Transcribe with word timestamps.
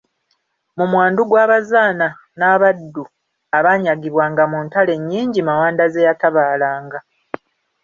Mu 0.77 0.85
mwandu 0.91 1.21
gw'abazaana 1.29 2.07
n'abaddu 2.37 3.03
abaanyagibwanga 3.57 4.43
mu 4.51 4.57
ntalo 4.65 4.91
ennyingi 4.97 5.39
Mawanda 5.47 5.83
ze 5.93 6.05
yatabaalanga. 6.07 6.99